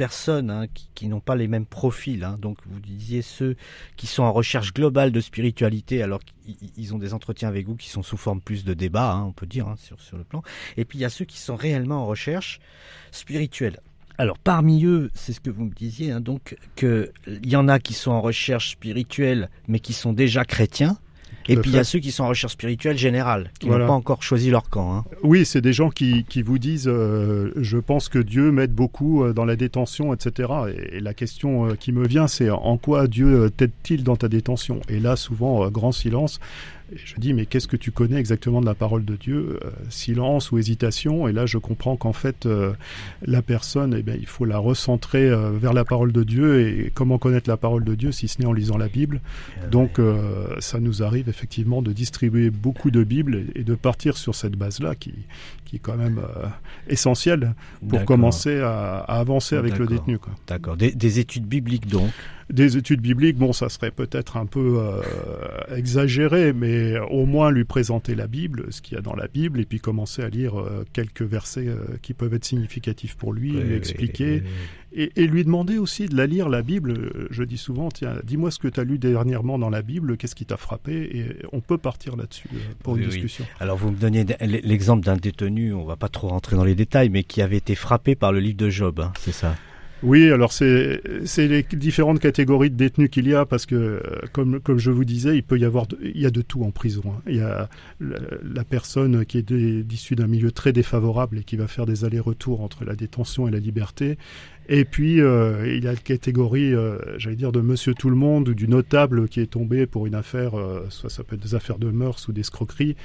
personnes 0.00 0.50
hein, 0.50 0.64
qui, 0.94 1.08
n'ont 1.08 1.20
pas 1.20 1.36
les 1.36 1.46
mêmes 1.46 1.66
profils. 1.66 2.24
Hein. 2.24 2.38
Donc 2.40 2.56
vous 2.64 2.80
disiez 2.80 3.20
ceux 3.20 3.54
qui 3.98 4.06
sont 4.06 4.22
en 4.22 4.32
recherche 4.32 4.72
globale 4.72 5.12
de 5.12 5.20
spiritualité, 5.20 6.02
alors 6.02 6.20
qu'ils 6.24 6.94
ont 6.94 6.98
des 6.98 7.12
entretiens 7.12 7.48
avec 7.48 7.66
vous 7.66 7.76
qui 7.76 7.90
sont 7.90 8.02
sous 8.02 8.16
forme 8.16 8.40
plus 8.40 8.64
de 8.64 8.72
débat, 8.72 9.12
hein, 9.12 9.24
on 9.24 9.32
peut 9.32 9.44
dire, 9.44 9.66
sur, 9.76 10.00
sur 10.00 10.16
le 10.16 10.24
plan. 10.24 10.42
Et 10.78 10.86
puis 10.86 10.96
il 10.96 11.02
y 11.02 11.04
a 11.04 11.10
ceux 11.10 11.26
qui 11.26 11.36
sont 11.36 11.54
réellement 11.54 11.96
en 11.96 12.06
recherche 12.06 12.60
spirituelle. 13.10 13.78
Alors 14.16 14.38
parmi 14.38 14.86
eux, 14.86 15.10
c'est 15.12 15.34
ce 15.34 15.40
que 15.40 15.50
vous 15.50 15.66
me 15.66 15.74
disiez, 15.74 16.18
donc 16.18 16.56
qu'il 16.76 17.10
y 17.44 17.56
en 17.56 17.68
a 17.68 17.78
qui 17.78 17.92
sont 17.92 18.12
en 18.12 18.22
recherche 18.22 18.70
spirituelle, 18.70 19.50
mais 19.68 19.80
qui 19.80 19.92
sont 19.92 20.14
déjà 20.14 20.46
chrétiens. 20.46 20.96
Et 21.48 21.56
puis 21.56 21.70
il 21.70 21.76
y 21.76 21.78
a 21.78 21.84
ceux 21.84 21.98
qui 21.98 22.12
sont 22.12 22.24
en 22.24 22.28
recherche 22.28 22.52
spirituelle 22.52 22.96
générale, 22.96 23.50
qui 23.58 23.68
n'ont 23.68 23.78
pas 23.78 23.92
encore 23.92 24.22
choisi 24.22 24.50
leur 24.50 24.68
camp. 24.68 24.94
Hein. 24.94 25.04
Oui, 25.22 25.44
c'est 25.44 25.60
des 25.60 25.72
gens 25.72 25.90
qui, 25.90 26.24
qui 26.24 26.42
vous 26.42 26.58
disent 26.58 26.88
euh, 26.88 27.50
Je 27.56 27.78
pense 27.78 28.08
que 28.08 28.18
Dieu 28.18 28.52
m'aide 28.52 28.72
beaucoup 28.72 29.24
euh, 29.24 29.32
dans 29.32 29.44
la 29.44 29.56
détention, 29.56 30.14
etc. 30.14 30.48
Et, 30.92 31.00
la 31.00 31.14
question 31.14 31.70
euh, 31.70 31.74
qui 31.74 31.92
me 31.92 32.06
vient, 32.06 32.28
c'est 32.28 32.50
en 32.50 32.76
quoi 32.76 33.06
Dieu 33.06 33.50
t'aide-t-il 33.56 34.04
dans 34.04 34.16
ta 34.16 34.28
détention? 34.28 34.80
Et 34.88 35.00
là, 35.00 35.16
souvent, 35.16 35.68
grand 35.70 35.92
silence. 35.92 36.40
Et 36.92 36.96
je 36.96 37.14
dis, 37.18 37.34
mais 37.34 37.46
qu'est-ce 37.46 37.68
que 37.68 37.76
tu 37.76 37.92
connais 37.92 38.18
exactement 38.18 38.60
de 38.60 38.66
la 38.66 38.74
parole 38.74 39.04
de 39.04 39.16
Dieu 39.16 39.60
Silence 39.88 40.50
ou 40.50 40.58
hésitation? 40.58 41.28
Et 41.28 41.32
là, 41.32 41.46
je 41.46 41.58
comprends 41.58 41.96
qu'en 41.96 42.12
fait, 42.12 42.48
la 43.22 43.42
personne, 43.42 43.94
eh 43.96 44.02
bien, 44.02 44.16
il 44.18 44.26
faut 44.26 44.44
la 44.44 44.58
recentrer 44.58 45.30
vers 45.52 45.72
la 45.72 45.84
parole 45.84 46.12
de 46.12 46.24
Dieu. 46.24 46.68
Et 46.68 46.90
comment 46.92 47.18
connaître 47.18 47.48
la 47.48 47.56
parole 47.56 47.84
de 47.84 47.94
Dieu 47.94 48.10
si 48.10 48.26
ce 48.26 48.40
n'est 48.40 48.46
en 48.46 48.52
lisant 48.52 48.76
la 48.76 48.88
Bible? 48.88 49.20
Donc, 49.70 50.00
ça 50.58 50.80
nous 50.80 51.02
arrive 51.02 51.28
effectivement 51.28 51.80
de 51.80 51.92
distribuer 51.92 52.50
beaucoup 52.50 52.90
de 52.90 53.04
Bibles 53.04 53.44
et 53.54 53.62
de 53.62 53.74
partir 53.74 54.16
sur 54.16 54.34
cette 54.34 54.56
base-là 54.56 54.94
qui, 54.94 55.14
qui 55.64 55.76
est 55.76 55.80
quand 55.80 55.96
même 55.96 56.18
euh, 56.18 56.46
essentielle 56.88 57.54
pour 57.88 58.04
commencer 58.04 58.60
à, 58.60 58.98
avancer 58.98 59.56
avec 59.56 59.78
le 59.78 59.86
détenu. 59.86 60.18
D'accord. 60.46 60.76
Des, 60.76 61.18
études 61.20 61.46
bibliques 61.46 61.86
donc? 61.86 62.10
Des 62.50 62.76
études 62.76 63.00
bibliques, 63.00 63.36
bon, 63.36 63.52
ça 63.52 63.68
serait 63.68 63.90
peut-être 63.90 64.36
un 64.36 64.46
peu 64.46 64.78
euh, 64.78 65.00
exagéré, 65.74 66.52
mais 66.52 66.98
au 66.98 67.26
moins 67.26 67.50
lui 67.50 67.64
présenter 67.64 68.14
la 68.14 68.26
Bible, 68.26 68.66
ce 68.70 68.82
qu'il 68.82 68.96
y 68.96 68.98
a 68.98 69.02
dans 69.02 69.14
la 69.14 69.28
Bible, 69.28 69.60
et 69.60 69.64
puis 69.64 69.80
commencer 69.80 70.22
à 70.22 70.28
lire 70.28 70.58
euh, 70.58 70.84
quelques 70.92 71.22
versets 71.22 71.68
qui 72.02 72.14
peuvent 72.14 72.34
être 72.34 72.44
significatifs 72.44 73.16
pour 73.16 73.32
lui, 73.32 73.52
lui 73.52 73.74
expliquer, 73.74 74.42
et, 74.92 75.26
lui 75.26 75.44
demander 75.44 75.78
aussi 75.78 76.06
de 76.06 76.16
la 76.16 76.26
lire, 76.26 76.48
la 76.48 76.62
Bible. 76.62 77.12
Je 77.30 77.44
dis 77.44 77.58
souvent, 77.58 77.90
tiens, 77.90 78.16
dis-moi 78.24 78.50
ce 78.50 78.58
que 78.58 78.68
tu 78.68 78.80
as 78.80 78.84
lu 78.84 78.98
dernièrement 78.98 79.58
dans 79.58 79.70
la 79.70 79.82
Bible, 79.82 80.16
qu'est-ce 80.16 80.34
qui 80.34 80.46
t'a 80.46 80.56
frappé, 80.56 81.16
et 81.16 81.46
on 81.52 81.60
peut 81.60 81.78
partir 81.78 82.16
là-dessus 82.16 82.48
pour 82.82 82.96
une 82.96 83.06
discussion. 83.06 83.44
Alors 83.60 83.76
vous 83.76 83.90
me 83.90 83.96
donniez 83.96 84.26
l'exemple 84.40 85.04
d'un 85.04 85.16
détenu 85.16 85.72
on 85.72 85.84
va 85.84 85.96
pas 85.96 86.08
trop 86.08 86.28
rentrer 86.28 86.56
dans 86.56 86.64
les 86.64 86.74
détails, 86.74 87.08
mais 87.08 87.24
qui 87.24 87.42
avait 87.42 87.56
été 87.56 87.74
frappé 87.74 88.14
par 88.14 88.32
le 88.32 88.40
livre 88.40 88.56
de 88.56 88.70
Job, 88.70 89.00
hein, 89.00 89.12
c'est 89.18 89.32
ça? 89.32 89.54
Oui, 90.02 90.30
alors 90.30 90.52
c'est 90.52 91.02
les 91.36 91.62
différentes 91.62 92.20
catégories 92.20 92.70
de 92.70 92.76
détenus 92.76 93.10
qu'il 93.10 93.28
y 93.28 93.34
a 93.34 93.44
parce 93.44 93.66
que 93.66 93.74
euh, 93.74 94.00
comme 94.32 94.60
comme 94.60 94.78
je 94.78 94.90
vous 94.90 95.04
disais, 95.04 95.36
il 95.36 95.42
peut 95.42 95.58
y 95.58 95.64
avoir 95.64 95.86
il 96.02 96.18
y 96.18 96.26
a 96.26 96.30
de 96.30 96.40
tout 96.40 96.62
en 96.64 96.70
prison. 96.70 97.02
Hein. 97.06 97.20
Il 97.26 97.36
y 97.36 97.40
a 97.40 97.68
la, 98.00 98.64
personne 98.64 99.26
qui 99.26 99.38
est 99.38 99.50
issue 99.92 100.14
d'un 100.14 100.26
milieu 100.26 100.52
très 100.52 100.72
défavorable 100.72 101.38
et 101.38 101.44
qui 101.44 101.56
va 101.56 101.66
faire 101.66 101.84
des 101.84 102.04
allers-retours 102.04 102.62
entre 102.62 102.84
la 102.84 102.94
détention 102.94 103.46
et 103.46 103.50
la 103.50 103.58
liberté. 103.58 104.16
Et 104.68 104.84
puis 104.84 105.20
euh, 105.20 105.76
il 105.76 105.84
y 105.84 105.88
a 105.88 105.92
la 105.92 105.98
catégorie, 105.98 106.72
euh, 106.72 106.98
j'allais 107.18 107.36
dire, 107.36 107.52
de 107.52 107.60
Monsieur 107.60 107.92
Tout 107.92 108.08
le 108.08 108.16
Monde 108.16 108.48
ou 108.48 108.54
du 108.54 108.68
notable 108.68 109.28
qui 109.28 109.40
est 109.40 109.50
tombé 109.50 109.86
pour 109.86 110.06
une 110.06 110.14
affaire, 110.14 110.52
soit 110.88 111.10
ça 111.10 111.24
peut 111.24 111.36
être 111.36 111.42
des 111.42 111.54
affaires 111.54 111.78
de 111.78 111.90
mœurs 111.90 112.26
ou 112.28 112.32
d'escroquerie. 112.32 112.96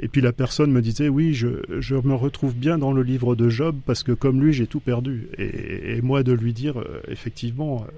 Et 0.00 0.08
puis 0.08 0.22
la 0.22 0.32
personne 0.32 0.72
me 0.72 0.80
disait, 0.80 1.08
oui, 1.08 1.34
je, 1.34 1.48
je, 1.78 1.94
me 1.94 2.14
retrouve 2.14 2.54
bien 2.54 2.78
dans 2.78 2.92
le 2.92 3.02
livre 3.02 3.36
de 3.36 3.50
Job 3.50 3.76
parce 3.84 4.02
que 4.02 4.12
comme 4.12 4.42
lui, 4.42 4.54
j'ai 4.54 4.66
tout 4.66 4.80
perdu. 4.80 5.28
Et, 5.38 6.00
moi 6.02 6.22
de 6.22 6.32
lui 6.32 6.54
dire, 6.54 6.80
euh, 6.80 7.02
effectivement, 7.08 7.84
euh, 7.86 7.92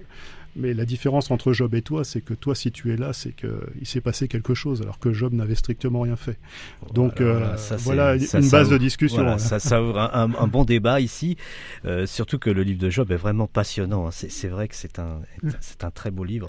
mais 0.56 0.74
la 0.74 0.84
différence 0.84 1.30
entre 1.30 1.52
Job 1.52 1.74
et 1.76 1.82
toi, 1.82 2.02
c'est 2.02 2.20
que 2.20 2.34
toi, 2.34 2.56
si 2.56 2.72
tu 2.72 2.92
es 2.92 2.96
là, 2.96 3.12
c'est 3.12 3.32
qu'il 3.32 3.86
s'est 3.86 4.00
passé 4.00 4.26
quelque 4.26 4.52
chose, 4.52 4.82
alors 4.82 4.98
que 4.98 5.12
Job 5.12 5.32
n'avait 5.32 5.54
strictement 5.54 6.00
rien 6.00 6.16
fait. 6.16 6.38
Donc 6.92 7.22
voilà, 7.22 8.08
euh, 8.08 8.18
une 8.18 8.50
base 8.50 8.68
de 8.68 8.78
discussion. 8.78 9.38
ça, 9.38 9.60
ça, 9.60 9.80
ouvre 9.80 10.00
un, 10.00 10.34
un, 10.36 10.46
bon 10.48 10.64
débat 10.64 11.00
ici, 11.00 11.36
surtout 12.06 12.38
que 12.38 12.50
le 12.50 12.64
livre 12.64 12.80
de 12.80 12.90
Job 12.90 13.12
est 13.12 13.16
vraiment 13.16 13.46
passionnant. 13.46 14.08
Hein. 14.08 14.10
C'est 14.12 14.48
vrai 14.48 14.66
que 14.66 14.74
c'est 14.74 14.98
un, 14.98 15.20
c'est 15.60 15.84
un 15.84 15.90
très 15.92 16.10
beau 16.10 16.24
livre 16.24 16.48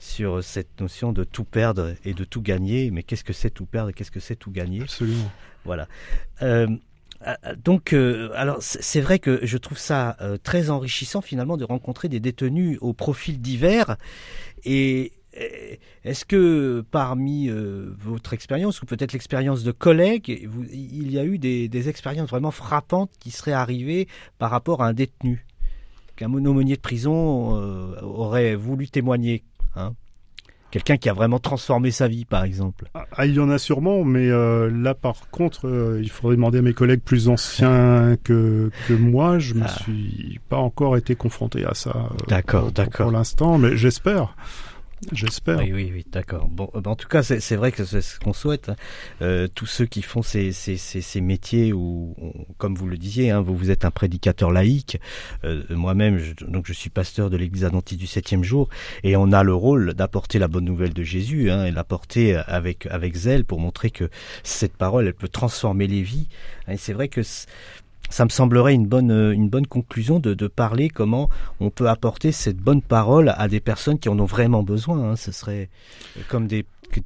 sur 0.00 0.42
cette 0.42 0.80
notion 0.80 1.12
de 1.12 1.24
tout 1.24 1.44
perdre 1.44 1.94
et 2.04 2.14
de 2.14 2.24
tout 2.24 2.42
gagner. 2.42 2.90
Mais 2.90 3.02
qu'est-ce 3.02 3.24
que 3.24 3.32
c'est 3.32 3.50
tout 3.50 3.66
perdre 3.66 3.90
et 3.90 3.92
qu'est-ce 3.92 4.10
que 4.10 4.20
c'est 4.20 4.36
tout 4.36 4.50
gagner? 4.50 4.82
Absolument. 4.82 5.30
Voilà. 5.64 5.88
Euh, 6.42 6.66
euh, 7.26 7.34
donc, 7.62 7.92
euh, 7.92 8.30
alors 8.34 8.56
c'est 8.60 9.00
vrai 9.00 9.18
que 9.18 9.40
je 9.44 9.58
trouve 9.58 9.78
ça 9.78 10.16
très 10.42 10.70
enrichissant 10.70 11.20
finalement 11.20 11.56
de 11.56 11.64
rencontrer 11.64 12.08
des 12.08 12.20
détenus 12.20 12.78
au 12.80 12.92
profil 12.92 13.40
divers. 13.40 13.96
Et 14.64 15.12
est-ce 16.04 16.24
que 16.24 16.84
parmi 16.90 17.48
votre 17.50 18.32
expérience 18.32 18.82
ou 18.82 18.86
peut-être 18.86 19.12
l'expérience 19.12 19.62
de 19.62 19.72
collègues, 19.72 20.48
il 20.72 21.12
y 21.12 21.18
a 21.18 21.24
eu 21.24 21.38
des, 21.38 21.68
des, 21.68 21.88
expériences 21.88 22.30
vraiment 22.30 22.50
frappantes 22.50 23.12
qui 23.20 23.30
seraient 23.30 23.52
arrivées 23.52 24.08
par 24.38 24.50
rapport 24.50 24.82
à 24.82 24.88
un 24.88 24.94
détenu? 24.94 25.44
Qu'un 26.16 26.28
monomonier 26.28 26.74
de 26.74 26.80
prison 26.80 27.52
aurait 28.02 28.56
voulu 28.56 28.88
témoigner 28.88 29.44
Hein. 29.76 29.92
Quelqu'un 30.70 30.98
qui 30.98 31.08
a 31.08 31.14
vraiment 31.14 31.38
transformé 31.38 31.90
sa 31.90 32.08
vie, 32.08 32.26
par 32.26 32.44
exemple. 32.44 32.90
Ah, 32.92 33.24
il 33.24 33.34
y 33.34 33.40
en 33.40 33.48
a 33.48 33.56
sûrement, 33.56 34.04
mais 34.04 34.28
euh, 34.28 34.70
là, 34.70 34.94
par 34.94 35.30
contre, 35.30 35.66
euh, 35.66 35.98
il 36.02 36.10
faudrait 36.10 36.36
demander 36.36 36.58
à 36.58 36.62
mes 36.62 36.74
collègues 36.74 37.00
plus 37.00 37.30
anciens 37.30 38.16
que, 38.22 38.70
que 38.86 38.92
moi. 38.92 39.38
Je 39.38 39.54
ne 39.54 39.60
me 39.60 39.64
ah. 39.64 39.68
suis 39.68 40.40
pas 40.50 40.58
encore 40.58 40.98
été 40.98 41.16
confronté 41.16 41.64
à 41.64 41.72
ça. 41.72 41.90
Euh, 41.96 42.26
d'accord, 42.28 42.70
d'accord. 42.70 43.06
Pour 43.06 43.16
l'instant, 43.16 43.56
mais 43.56 43.78
j'espère. 43.78 44.36
J'espère. 45.12 45.58
Oui, 45.58 45.72
oui, 45.72 45.90
oui, 45.94 46.04
d'accord. 46.10 46.48
Bon, 46.48 46.70
en 46.74 46.96
tout 46.96 47.08
cas, 47.08 47.22
c'est 47.22 47.56
vrai 47.56 47.72
que 47.72 47.84
c'est 47.84 48.00
ce 48.00 48.18
qu'on 48.18 48.32
souhaite. 48.32 48.68
Hein. 48.68 48.76
Euh, 49.22 49.48
tous 49.52 49.66
ceux 49.66 49.86
qui 49.86 50.02
font 50.02 50.22
ces, 50.22 50.52
ces, 50.52 50.76
ces, 50.76 51.00
ces 51.00 51.20
métiers 51.20 51.72
où, 51.72 52.16
comme 52.58 52.74
vous 52.74 52.86
le 52.88 52.96
disiez, 52.96 53.30
hein, 53.30 53.40
vous, 53.40 53.56
vous 53.56 53.70
êtes 53.70 53.84
un 53.84 53.90
prédicateur 53.90 54.50
laïque. 54.50 55.00
Euh, 55.44 55.62
Moi-même, 55.70 56.18
je, 56.18 56.44
donc 56.44 56.66
je 56.66 56.72
suis 56.72 56.90
pasteur 56.90 57.30
de 57.30 57.36
l'Église 57.36 57.64
adventiste 57.64 58.00
du 58.00 58.06
septième 58.06 58.42
jour, 58.42 58.68
et 59.04 59.16
on 59.16 59.32
a 59.32 59.42
le 59.42 59.54
rôle 59.54 59.94
d'apporter 59.94 60.38
la 60.38 60.48
bonne 60.48 60.64
nouvelle 60.64 60.92
de 60.92 61.02
Jésus 61.02 61.50
hein, 61.50 61.64
et 61.64 61.70
l'apporter 61.70 62.36
avec 62.46 62.86
avec 62.86 63.14
zèle 63.14 63.44
pour 63.44 63.60
montrer 63.60 63.90
que 63.90 64.10
cette 64.42 64.76
parole, 64.76 65.06
elle 65.06 65.14
peut 65.14 65.28
transformer 65.28 65.86
les 65.86 66.02
vies. 66.02 66.28
Et 66.66 66.76
c'est 66.76 66.92
vrai 66.92 67.08
que 67.08 67.22
ça 68.10 68.24
me 68.24 68.30
semblerait 68.30 68.74
une 68.74 68.86
bonne, 68.86 69.10
euh, 69.10 69.32
une 69.32 69.48
bonne 69.48 69.66
conclusion 69.66 70.18
de, 70.18 70.34
de, 70.34 70.46
parler 70.46 70.88
comment 70.88 71.28
on 71.60 71.70
peut 71.70 71.88
apporter 71.88 72.32
cette 72.32 72.56
bonne 72.56 72.82
parole 72.82 73.34
à 73.36 73.48
des 73.48 73.60
personnes 73.60 73.98
qui 73.98 74.08
en 74.08 74.18
ont 74.18 74.24
vraiment 74.24 74.62
besoin. 74.62 75.10
Hein. 75.10 75.16
Ce 75.16 75.32
serait 75.32 75.68
comme 76.28 76.46
des, 76.46 76.64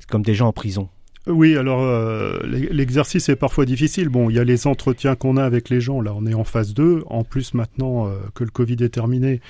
comme 0.09 0.23
des 0.23 0.35
gens 0.35 0.49
en 0.49 0.53
prison. 0.53 0.89
Oui, 1.29 1.57
alors 1.57 1.83
euh, 1.83 2.41
l'exercice 2.45 3.29
est 3.29 3.37
parfois 3.37 3.65
difficile. 3.65 4.09
Bon, 4.09 4.29
il 4.29 4.35
y 4.35 4.41
a 4.41 4.45
les 4.45 4.67
entretiens 4.67 5.15
qu'on 5.15 5.37
a 5.37 5.45
avec 5.45 5.69
les 5.69 5.81
gens. 5.81 6.01
Là, 6.01 6.13
on 6.17 6.27
est 6.27 6.35
en 6.35 6.43
phase 6.43 6.75
2. 6.75 7.05
En 7.07 7.23
plus, 7.23 7.55
maintenant 7.55 8.09
euh, 8.09 8.17
que 8.35 8.43
le 8.43 8.51
Covid 8.51 8.77
est 8.81 8.89
terminé, 8.89 9.41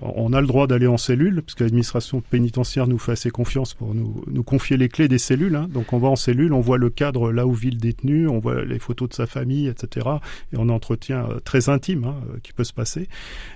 on 0.00 0.32
a 0.32 0.40
le 0.40 0.46
droit 0.46 0.66
d'aller 0.66 0.86
en 0.86 0.96
cellule, 0.96 1.42
puisque 1.42 1.60
l'administration 1.60 2.20
pénitentiaire 2.20 2.86
nous 2.86 2.98
fait 2.98 3.12
assez 3.12 3.30
confiance 3.30 3.74
pour 3.74 3.94
nous, 3.94 4.22
nous 4.28 4.42
confier 4.42 4.76
les 4.76 4.88
clés 4.88 5.08
des 5.08 5.18
cellules. 5.18 5.56
Hein. 5.56 5.68
Donc 5.72 5.92
on 5.92 5.98
va 5.98 6.08
en 6.08 6.16
cellule, 6.16 6.52
on 6.52 6.60
voit 6.60 6.78
le 6.78 6.90
cadre 6.90 7.32
là 7.32 7.46
où 7.46 7.52
vit 7.52 7.70
le 7.70 7.78
détenu, 7.78 8.28
on 8.28 8.38
voit 8.38 8.64
les 8.64 8.78
photos 8.78 9.08
de 9.08 9.14
sa 9.14 9.26
famille, 9.26 9.66
etc. 9.66 10.06
Et 10.52 10.56
on 10.56 10.68
a 10.68 10.72
un 10.72 10.76
entretien 10.76 11.26
euh, 11.28 11.40
très 11.40 11.68
intime 11.68 12.04
hein, 12.04 12.14
euh, 12.30 12.38
qui 12.42 12.52
peut 12.52 12.64
se 12.64 12.72
passer. 12.72 13.08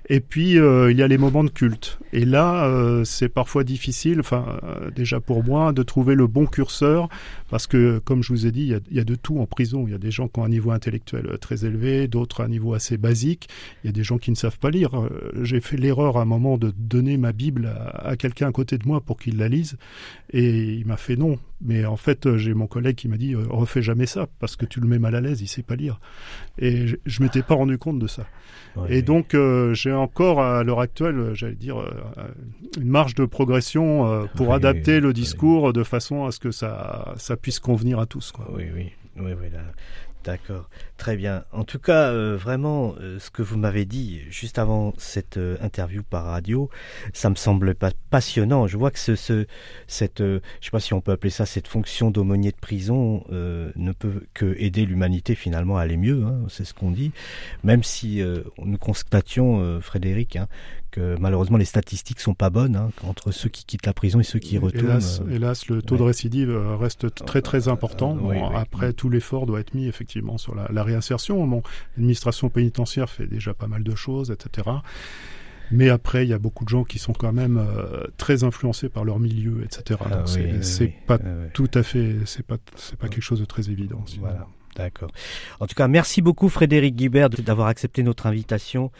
Et 0.08 0.20
puis 0.20 0.58
euh, 0.58 0.90
il 0.90 0.98
y 0.98 1.02
a 1.02 1.08
les 1.08 1.18
moments 1.18 1.44
de 1.44 1.50
culte. 1.50 1.98
Et 2.12 2.24
là, 2.24 2.70
c'est 3.04 3.28
parfois 3.30 3.64
difficile, 3.64 4.20
enfin 4.20 4.58
déjà 4.94 5.18
pour 5.20 5.42
moi, 5.44 5.72
de 5.72 5.82
trouver 5.82 6.14
le 6.14 6.26
bon 6.26 6.46
curseur, 6.46 7.08
parce 7.48 7.66
que 7.66 8.00
comme 8.00 8.22
je 8.22 8.32
vous 8.32 8.46
ai 8.46 8.50
dit, 8.50 8.62
il 8.62 8.68
y 8.68 8.74
a, 8.74 8.80
il 8.90 8.96
y 8.96 9.00
a 9.00 9.04
de 9.04 9.14
tout 9.14 9.38
en 9.38 9.46
prison. 9.46 9.84
Il 9.86 9.92
y 9.92 9.94
a 9.94 9.98
des 9.98 10.10
gens 10.10 10.28
qui 10.28 10.40
ont 10.40 10.44
un 10.44 10.50
niveau 10.50 10.72
intellectuel 10.72 11.38
très 11.40 11.64
élevé, 11.64 12.08
d'autres 12.08 12.42
un 12.42 12.48
niveau 12.48 12.74
assez 12.74 12.98
basique. 12.98 13.48
Il 13.82 13.86
y 13.86 13.90
a 13.90 13.92
des 13.92 14.04
gens 14.04 14.18
qui 14.18 14.30
ne 14.30 14.36
savent 14.36 14.58
pas 14.58 14.70
lire. 14.70 14.90
J'ai 15.42 15.60
fait 15.60 15.76
l'erreur 15.78 16.18
à 16.18 16.26
moment 16.32 16.58
de 16.58 16.72
donner 16.76 17.16
ma 17.16 17.32
Bible 17.32 17.70
à, 17.94 18.16
quelqu'un 18.16 18.48
à 18.48 18.52
côté 18.52 18.78
de 18.78 18.86
moi 18.86 19.00
pour 19.00 19.18
qu'il 19.18 19.38
la 19.38 19.48
lise. 19.48 19.76
Et 20.32 20.74
il 20.74 20.86
m'a 20.86 20.96
fait 20.96 21.16
non. 21.16 21.38
Mais 21.60 21.84
en 21.84 21.96
fait, 21.96 22.36
j'ai 22.36 22.54
mon 22.54 22.66
collègue 22.66 22.96
qui 22.96 23.08
m'a 23.08 23.16
dit 23.16 23.34
euh, 23.34 23.44
refais 23.48 23.82
jamais 23.82 24.06
ça 24.06 24.26
parce 24.40 24.56
que 24.56 24.66
tu 24.66 24.80
le 24.80 24.88
mets 24.88 24.98
mal 24.98 25.14
à 25.14 25.20
l'aise, 25.20 25.40
il 25.40 25.46
sait 25.46 25.62
pas 25.62 25.76
lire. 25.76 26.00
Et 26.58 26.86
je, 26.86 26.96
je 27.06 27.22
m'étais 27.22 27.42
pas 27.42 27.54
rendu 27.54 27.78
compte 27.78 27.98
de 27.98 28.06
ça. 28.06 28.26
et 28.88 29.02
donc 29.02 29.34
euh, 29.34 29.74
j'ai 29.74 29.92
encore 29.92 30.40
à 30.40 30.64
l'heure 30.64 30.80
actuelle, 30.80 31.30
j'allais 31.34 31.54
dire, 31.54 31.78
euh, 31.78 31.90
une 32.78 32.88
marge 32.88 33.14
de 33.14 33.24
progression 33.24 34.26
pour 34.34 34.54
adapter 34.54 35.00
le 35.00 35.12
discours 35.12 35.72
de 35.72 35.84
façon 35.84 36.24
à 36.24 36.32
ce 36.32 36.40
que 36.40 36.50
ça, 36.50 37.14
ça 37.16 37.36
puisse 37.36 37.60
convenir 37.60 38.00
à 38.00 38.06
tous. 38.06 38.32
Quoi. 38.32 38.50
Oui, 38.52 38.64
oui, 38.74 38.90
oui, 39.16 39.32
oui 39.40 39.48
D'accord, 40.24 40.68
très 40.98 41.16
bien. 41.16 41.44
En 41.50 41.64
tout 41.64 41.80
cas, 41.80 42.10
euh, 42.10 42.36
vraiment, 42.36 42.94
euh, 43.00 43.18
ce 43.18 43.30
que 43.30 43.42
vous 43.42 43.58
m'avez 43.58 43.84
dit 43.84 44.20
juste 44.30 44.58
avant 44.58 44.94
cette 44.96 45.36
euh, 45.36 45.56
interview 45.60 46.02
par 46.04 46.26
radio, 46.26 46.70
ça 47.12 47.28
me 47.28 47.34
semble 47.34 47.74
pas 47.74 47.90
passionnant. 48.10 48.68
Je 48.68 48.76
vois 48.76 48.92
que 48.92 49.00
ce, 49.00 49.16
ce 49.16 49.46
cette, 49.88 50.20
je 50.20 50.40
sais 50.60 50.70
pas 50.70 50.78
si 50.78 50.94
on 50.94 51.00
peut 51.00 51.10
appeler 51.12 51.30
ça 51.30 51.44
cette 51.44 51.66
fonction 51.66 52.12
d'aumônier 52.12 52.52
de 52.52 52.56
prison, 52.56 53.24
ne 53.30 53.92
peut 53.92 54.26
que 54.34 54.54
aider 54.58 54.86
l'humanité 54.86 55.34
finalement 55.34 55.76
à 55.76 55.82
aller 55.82 55.96
mieux. 55.96 56.22
Hein, 56.24 56.42
c'est 56.48 56.64
ce 56.64 56.74
qu'on 56.74 56.90
dit, 56.90 57.10
même 57.64 57.82
si 57.82 58.22
nous 58.58 58.78
constations, 58.78 59.80
Frédéric, 59.80 60.36
hein, 60.36 60.46
que 60.90 61.16
malheureusement 61.18 61.56
les 61.56 61.64
statistiques 61.64 62.20
sont 62.20 62.34
pas 62.34 62.50
bonnes 62.50 62.76
hein, 62.76 62.90
entre 63.02 63.32
ceux 63.32 63.48
qui 63.48 63.64
quittent 63.64 63.86
la 63.86 63.94
prison 63.94 64.20
et 64.20 64.24
ceux 64.24 64.38
qui 64.38 64.54
y 64.54 64.58
retournent. 64.58 64.86
Hélas, 64.86 65.22
hélas 65.30 65.68
le 65.68 65.82
taux 65.82 65.96
de 65.96 66.02
récidive 66.02 66.54
reste 66.78 67.12
très 67.24 67.42
très 67.42 67.68
important. 67.68 68.18
après, 68.54 68.92
tout 68.92 69.08
l'effort 69.08 69.46
doit 69.46 69.60
être 69.60 69.74
mis 69.74 69.88
effectivement 69.88 70.11
sur 70.36 70.54
la, 70.54 70.82
réinsertion. 70.82 71.46
Bon, 71.46 71.62
l'administration 71.96 72.48
pénitentiaire 72.48 73.08
fait 73.08 73.26
déjà 73.26 73.54
pas 73.54 73.66
mal 73.66 73.82
de 73.82 73.94
choses, 73.94 74.30
etc. 74.30 74.70
Mais 75.70 75.88
après, 75.88 76.26
il 76.26 76.28
y 76.28 76.34
a 76.34 76.38
beaucoup 76.38 76.64
de 76.64 76.68
gens 76.68 76.84
qui 76.84 76.98
sont 76.98 77.14
quand 77.14 77.32
même 77.32 77.56
euh, 77.56 78.04
très 78.18 78.44
influencés 78.44 78.90
par 78.90 79.04
leur 79.04 79.18
milieu, 79.18 79.64
etc. 79.64 80.00
Ah 80.04 80.24
c'est 80.60 80.92
pas 81.06 81.18
ah 81.24 81.48
tout 81.54 81.70
à 81.72 81.82
fait, 81.82 82.16
c'est 82.26 82.44
pas, 82.44 82.58
c'est 82.76 82.98
pas 82.98 83.08
quelque 83.08 83.22
chose 83.22 83.40
de 83.40 83.46
très 83.46 83.70
évident. 83.70 84.04
Voilà. 84.18 84.46
D'accord. 84.76 85.10
En 85.60 85.66
tout 85.66 85.74
cas, 85.74 85.88
merci 85.88 86.22
beaucoup 86.22 86.48
Frédéric 86.48 86.96
Guibert 86.96 87.28
d'avoir 87.28 87.68
accepté 87.68 88.02
notre 88.02 88.26
invitation 88.26 88.90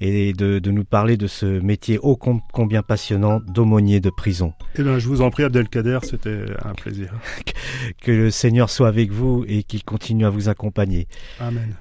et 0.00 0.32
de, 0.32 0.60
nous 0.70 0.84
parler 0.84 1.16
de 1.16 1.26
ce 1.26 1.46
métier 1.46 1.98
ô 1.98 2.16
combien 2.16 2.82
passionnant 2.82 3.40
d'aumônier 3.40 4.00
de 4.00 4.10
prison. 4.10 4.52
Eh 4.76 4.82
bien, 4.82 4.98
je 4.98 5.08
vous 5.08 5.22
en 5.22 5.30
prie, 5.30 5.44
Abdelkader, 5.44 6.00
c'était 6.02 6.44
un 6.64 6.74
plaisir. 6.74 7.12
que 8.02 8.12
le 8.12 8.30
Seigneur 8.30 8.70
soit 8.70 8.88
avec 8.88 9.10
vous 9.10 9.44
et 9.48 9.62
qu'il 9.62 9.84
continue 9.84 10.26
à 10.26 10.30
vous 10.30 10.48
accompagner. 10.48 11.08
Amen. 11.40 11.74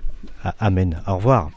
Amen. 0.60 1.02
Au 1.08 1.18
revoir. 1.18 1.52